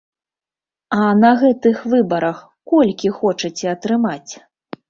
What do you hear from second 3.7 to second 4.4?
атрымаць?